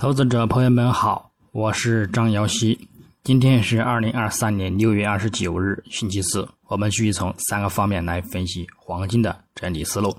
[0.00, 2.78] 投资者朋友们好，我是张瑶希。
[3.24, 6.48] 今天是二零二三年六月二十九日，星期四。
[6.68, 10.16] 我们继续从三个方面来分析黄金的整体思路。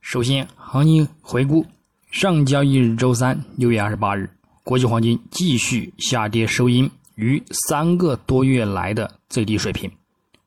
[0.00, 1.66] 首先，行情回顾：
[2.12, 4.30] 上交易日周三六月二十八日，
[4.62, 9.90] 国际黄金继续下跌收阴于三个多月来的最低水平，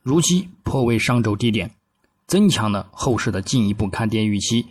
[0.03, 1.69] 如期破位上周低点，
[2.27, 4.65] 增强了后市的进一步看跌预期。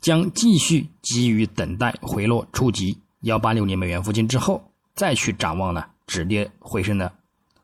[0.00, 4.62] 将继续基于等待回落触及幺八六零美元附近之后，
[4.94, 7.12] 再去展望呢止跌回升的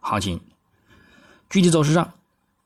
[0.00, 0.40] 行情。
[1.48, 2.12] 具体走势上，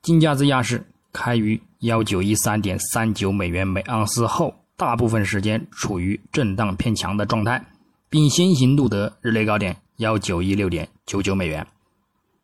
[0.01, 7.63] 金价自亚市开于幺九一三点三九美元每盎司后，大部分时间处于震荡偏强的状态，
[8.09, 11.65] 并先行录得日内高点幺九一六点九九美元。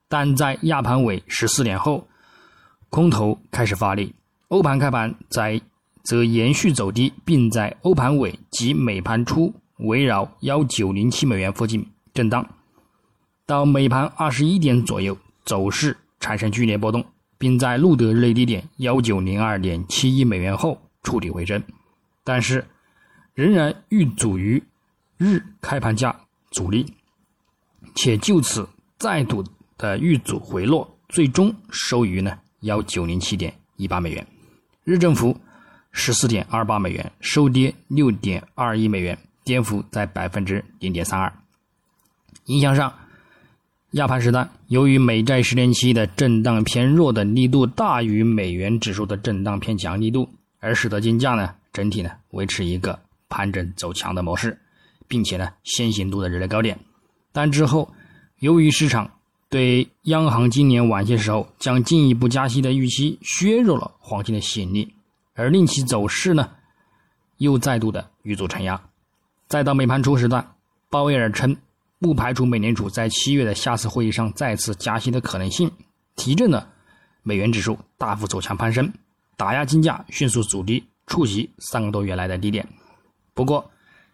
[0.07, 2.07] 但在亚盘尾十四点后，
[2.89, 4.13] 空头开始发力，
[4.49, 5.59] 欧盘开盘在。
[6.05, 12.48] 则延续走低，并在欧盘尾及美盘初围绕幺九零七美元附近震荡，
[13.45, 17.03] 到美盘二十一点左右，走势产生剧烈波动，
[17.39, 21.62] 并在录得日内低点幺九零二点七一美元后触底回升，
[22.23, 22.64] 但是
[23.34, 24.62] 仍然遇阻于
[25.17, 26.16] 日开盘价
[26.52, 26.86] 阻力，
[27.95, 28.69] 且就此
[29.00, 29.44] 再度
[29.78, 34.28] 的遇阻回落，最终收于呢幺九零七点一八美元，
[34.84, 35.36] 日振幅。
[35.97, 41.31] 十四点二八美元，收跌六点二一美元，跌幅在百分之零点三二。
[42.47, 42.93] 影响上，
[43.91, 50.29] 亚盘时段由于美债十年期的震荡偏弱的力度大于美元指数的震荡偏强力度，
[50.59, 54.59] 而使得金价呢整体呢维持一个盘整走强的模式，
[55.07, 56.77] 并且呢先行度的日内高点。
[57.31, 57.89] 但之后，
[58.39, 59.09] 由于市场
[59.49, 64.93] 对央行今年晚些时候将进一步加息的预期，削弱了黄金的吸引力。
[65.36, 66.50] 而令其走势呢，
[67.38, 68.81] 又再度的遇阻承压，
[69.47, 70.55] 再到美盘初时段，
[70.89, 71.55] 鲍威尔称
[72.00, 75.69] 不排除美联储在七月的下次会议上再次加息的可能性，
[76.16, 76.67] 提振了
[77.22, 78.91] 美元指数大幅走强攀升，
[79.35, 82.67] 打压金价迅速阻低触及三个多月来的低点。
[83.34, 83.69] 不过，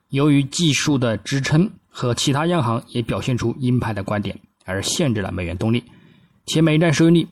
[0.09, 5.84] 由于技术的支撑和其他央行也表现出鹰派的观点，而限制了美元动力，
[6.48, 7.28] 且美债收益率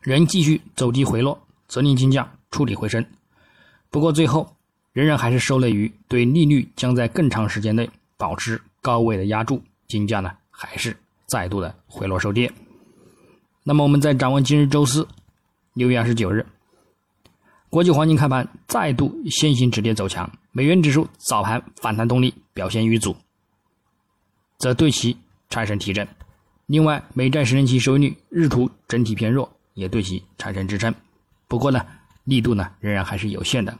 [0.00, 2.35] 仍继续走低回落，责令金价。
[2.50, 3.04] 触底回升，
[3.90, 4.56] 不过最后
[4.92, 10.96] 仍然还是受累于对利率将在更长时间内保持高位的压住，金价呢还是
[11.26, 12.50] 再度的回落收跌。
[13.62, 15.06] 那么我们再展望今日周四，
[15.74, 16.46] 六月二十九日，
[17.68, 23.14] 国际黄金开盘再度先行止跌走强，美元指数早盘反弹动力表现遇阻，
[24.56, 25.16] 则对其
[25.50, 26.06] 产生提振。
[26.66, 30.94] 另外，美债十年期收益率日图整体偏弱，也对其产生支撑。
[31.48, 31.84] 不过呢。
[32.26, 33.78] 力度呢仍然还是有限的，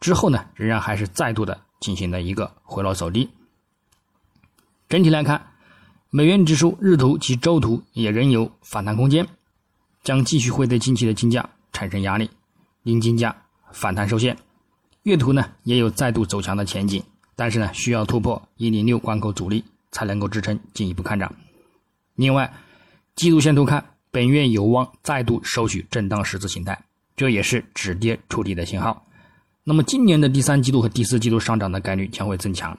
[0.00, 3.28] 之后呢仍然还是再度的进行了一个回落走低。
[4.88, 5.54] 整体来看，
[6.10, 9.26] 美元指数日图及周图也仍有反弹空间，
[10.04, 12.28] 将继续会对近期的金价产生压力，
[12.82, 13.34] 令金价
[13.72, 14.36] 反弹受限。
[15.04, 17.02] 月图呢也有再度走强的前景，
[17.34, 21.34] 但是呢需要突破一零六关口阻力才能够支撑进一步看涨。
[22.14, 22.52] 另外，
[23.14, 26.78] 季度线图看，本月有望再度收取震荡十字形态。
[27.20, 29.06] 这也是止跌触底的信号，
[29.62, 32.74] 那么今年的第三季度和第四季度上涨的概率将会增强，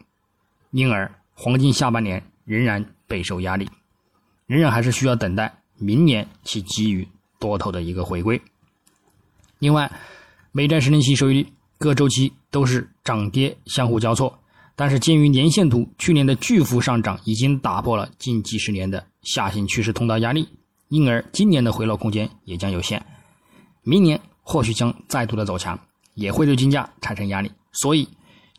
[0.72, 3.70] 因而黄金下半年仍然备受压力，
[4.48, 7.08] 仍然还是需要等待明年其基于
[7.38, 8.42] 多头的一个回归。
[9.60, 9.92] 另外，
[10.52, 11.48] 美债十年期收益率
[11.78, 14.40] 各周期都是涨跌相互交错，
[14.76, 20.50] 但是鉴于年线图去年的巨幅上涨已经打破了近几十年的下行趋势通道压力，
[20.88, 23.06] 因而今年的回落空间也将有限，
[23.84, 24.20] 明年。
[24.52, 25.80] 或许将再度的走强，
[26.16, 27.50] 也会对金价产生压力。
[27.72, 28.06] 所以，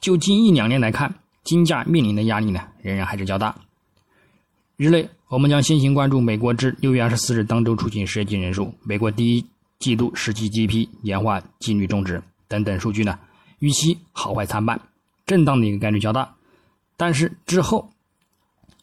[0.01, 1.15] 就近一两年来看，
[1.45, 3.55] 金价面临的压力呢，仍然还是较大。
[4.79, 9.45] 日内，我们将先行关注美国至六月二十四日当周出境失业金人数、美国第一
[9.79, 13.19] 季度实际 GDP 年化净率终值等等数据呢，
[13.59, 14.81] 预期好坏参半，
[15.27, 16.35] 震荡的一个概率较大。
[16.97, 17.91] 但是之后，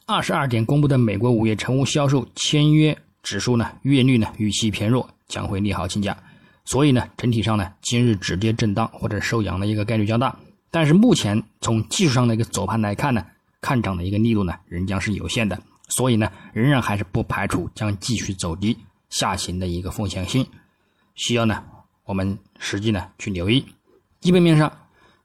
[0.06, 6.16] 二十二点公布的美国五月成屋销售签约指数呢，月率呢预期偏弱，将会利好金价。
[6.70, 10.38] 所以呢，整体上呢，今日止跌震荡或者收阳的一个概率较大。
[10.70, 13.26] 但是目前从技术上的一个走盘来看呢，
[13.60, 15.60] 看涨的一个力度呢，仍将是有限的。
[15.88, 18.78] 所以呢，仍然还是不排除将继续走低
[19.10, 20.46] 下行的一个风险性，
[21.16, 21.64] 需要呢
[22.06, 23.66] 我们实际呢去留意。
[24.20, 24.72] 基本面上，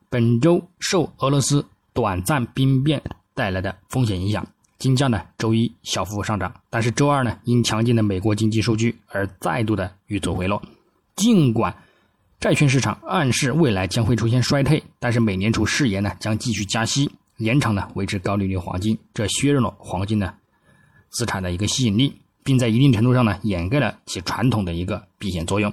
[0.09, 1.63] 本周受俄罗斯
[1.93, 3.03] 短暂兵变
[3.35, 4.47] 带来的风险影响，
[4.79, 10.63] 金价呢周一小幅上涨，但是周二呢因强劲的美国经济数据而再度的遇阻回落。
[11.17, 11.75] 尽管
[12.41, 20.35] 债券市场暗示未来将会出现衰退，但是美联储誓言呢将继续加息，延长呢维持高利率黄金，这削弱了黄金呢
[21.11, 25.73] 资产的一个吸引力，并在一定程度上呢掩盖了其传统的一个避险作用。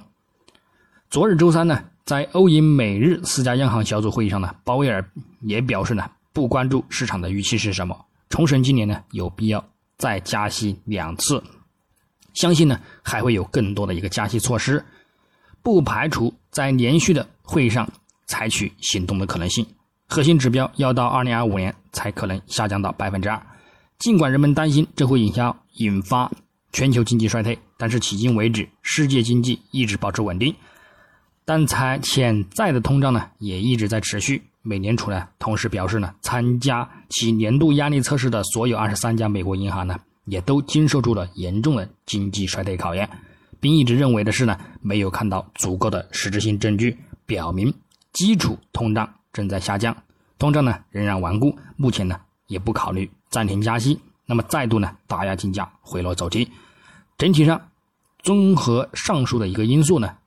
[1.09, 5.03] 昨日周三呢，在欧银美日四家央行小组会议上呢，鲍威尔
[5.41, 9.61] 也表示呢，不关注市场的预期是什么，重申今年呢有必要
[9.97, 11.43] 再加息两次，
[12.33, 14.81] 相信呢还会有更多的一个加息措施，
[15.63, 17.87] 不排除在连续的会议上
[18.25, 19.65] 采取行动的可能性。
[20.07, 23.41] 核心指标要到二零二五年才可能下降到百分之二。
[23.99, 26.29] 尽管人们担心这会影响引发
[26.73, 30.53] 全球经济衰退，但是迄今为止，世界经济一直保持稳定。
[31.43, 34.41] 但才潜在的通胀呢，也一直在持续。
[34.63, 43.09] 美联储呢，同时表示呢，参加其年度压力测试的所有二十三家美国银行呢，也都经受住了严重的经济衰退考验，
[43.61, 47.73] 并一直认为的是呢，没有看到足够的实质性证据表明
[48.11, 49.13] 基础通胀。
[49.31, 49.95] 正在下降，
[50.37, 56.51] 通胀呢仍然顽固，目前呢也不考虑暂停加息，那么再度呢打压金价回落走低。
[57.17, 57.69] 整体上，
[58.21, 60.17] 综合上述的一个因素呢，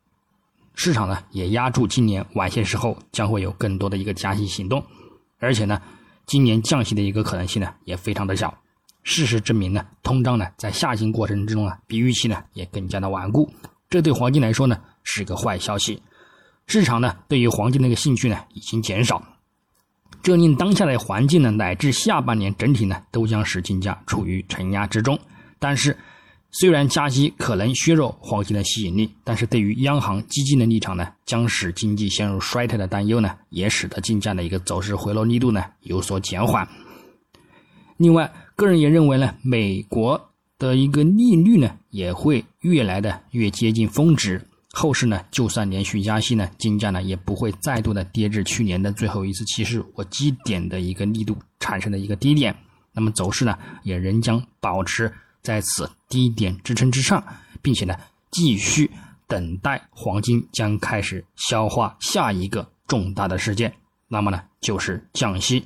[0.74, 4.82] 市场呢也压住今年晚些时候将会有更多的一个加息行动，
[5.38, 5.82] 而且呢
[6.24, 8.56] 今年降息的一个可能性呢也非常的小。
[9.04, 13.48] 事实证明呢，通胀呢在下行过程之中啊比预期呢也更加的顽固，
[13.88, 16.02] 这对黄金来说呢是个坏消息。
[16.66, 19.22] 市场呢，对于黄金的一个兴趣呢，已经减少，
[20.22, 25.18] 这令当下的环境呢，乃至下半年整体呢，都将使金价处于承压之中。
[25.58, 25.94] 但是，
[26.50, 36.66] 虽然加息可能削弱黄金的吸引力，但是对于央行激进的立场呢，将使经济陷入衰退的担忧呢，也使得金价的一个走势回落力度呢有所减缓。
[37.98, 44.40] 另外，个人也认为呢，美国的一个利率呢，也会越来的越接近峰值。
[44.72, 52.54] 后市呢，就算连续加息呢，金价呢也不会再度的跌至去年的最后一次期市我基点的一个力度产生的一个低点。
[52.92, 55.12] 那么走势呢，也仍将保持
[55.42, 57.22] 在此低点支撑之上，
[57.60, 57.94] 并且呢，
[58.30, 58.90] 继续
[59.26, 63.72] 等待黄金将开始消化下一个重大的事件，
[64.08, 65.64] 那么呢，就是降息，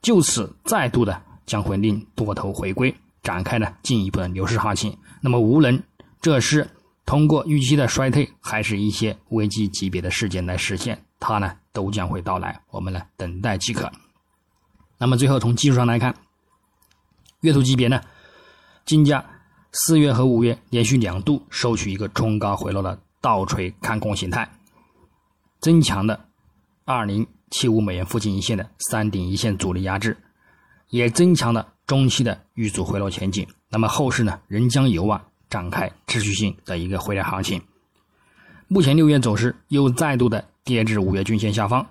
[0.00, 4.96] 就此再度的将会令多头回归，展开呢进一步的牛市行情。
[5.20, 5.82] 那么无论
[6.20, 6.68] 这是。
[7.04, 13.90] 通过预期的衰退，还是一些危机级别的事件来实现，它呢都将会到来，我们呢等待即可。
[14.98, 16.14] 那么最后从技术上来看，
[17.40, 18.00] 月图级别呢，
[18.86, 19.22] 金价
[19.72, 24.48] 四月和五月连续两度收取一个冲高回落的倒锤看空形态，
[25.60, 26.28] 增强的
[26.84, 30.16] 二零七五美元附近一线的三顶一线阻力压制，
[30.92, 33.44] 也增强了中期的遇阻回落前景。
[33.68, 35.20] 那么后市呢仍将有望。
[35.50, 37.60] 展开持续性的一个回调行情，
[38.68, 41.86] 目前六月走势又再度的跌至五月均线下方，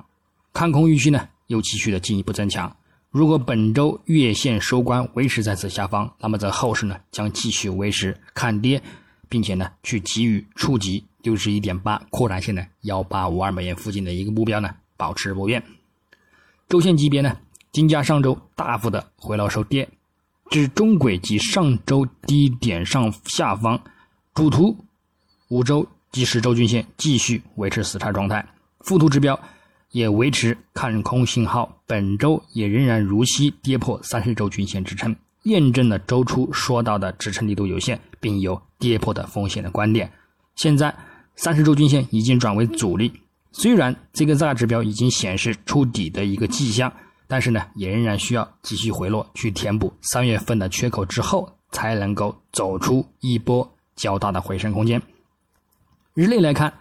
[0.51, 2.75] 看空预期呢又继续的进一步增强。
[3.11, 8.81] 如果本周月线收官维持在此下方，那么在后市呢将继续维持看跌，
[9.29, 15.63] 并且呢去给予触及六十一点八扩展线的幺八五二美元附近的一个目标呢保持不变。
[16.67, 17.37] 周线级别呢，
[17.71, 19.87] 金价上周大幅的回落收跌。
[20.49, 23.81] 至中轨及上周低点上下方，
[24.33, 24.75] 主图
[25.47, 28.45] 五周及十周均线继续维持死叉状态，
[28.81, 29.39] 副图指标
[29.91, 40.11] 也维持看空信号，本周也仍然如期跌破三十周均线支撑，验证了周初说到的支撑力度有限，并有跌破的风险的观点。
[40.57, 40.93] 现在
[41.37, 43.13] 三十周均线已经转为阻力，
[43.53, 46.91] 虽然这个大指标已经显示触底的一个迹象。
[47.31, 55.01] 但是呢，也仍然需要继续回落，去填补三月份的缺口之后，才能够走出一波较大的回升空间。
[56.13, 56.73] 日内来看，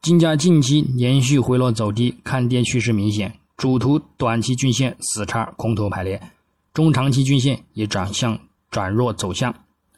[0.00, 3.36] 金价近期连续回落走低，看跌趋势明显。
[3.56, 6.22] 主图短期均线死叉空头排列，
[6.72, 8.38] 中长期均线也转向
[8.70, 9.52] 转弱走向，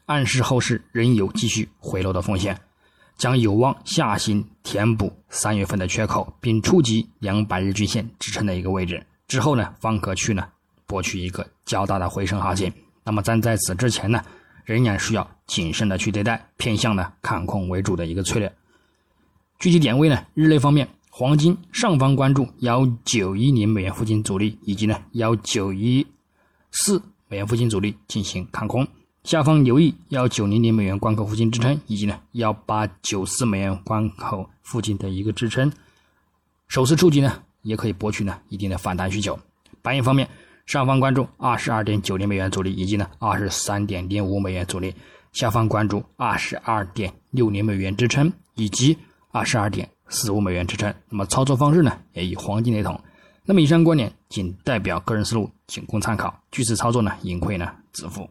[0.07, 2.59] 暗示后市仍有继续回落的风险，
[3.15, 9.05] 将有望下行填补三月份的缺口，并触及两百日均线支撑的一个位置。
[9.27, 10.47] 之后呢，方可去呢
[10.85, 12.71] 博取一个较大的回升行情。
[13.03, 14.23] 那么，但在此之前呢，
[14.65, 18.51] 仍然需要谨慎的去对待，偏向呢看空为主的一个策略。
[19.59, 26.05] 具体点位呢，日内方面，黄金上方关注幺九一零美元附近阻力，以及呢幺九一
[26.71, 28.85] 四美元附近阻力进行看空；
[29.23, 35.71] 下方留意幺九零零美元关口附近支撑，以及呢幺八九四美元关口附近的一个支撑。
[36.67, 37.41] 首次触及呢。
[37.65, 39.37] 也可以博取呢一定的反弹需求。
[39.81, 40.27] 白银方面，
[40.65, 44.91] 上方关注二十二点九零美元阻力，以及呢二十三点零五美元阻力；
[45.33, 48.97] 下方关注二十二点六零美元支撑，以及
[49.31, 50.93] 二十二点四五美元支撑。
[51.09, 52.99] 那么操作方式呢，也与黄金雷同，
[53.43, 56.33] 那么以上观点仅代表个人思路，仅供参考。
[56.51, 58.29] 据此操作呢，盈亏呢自负。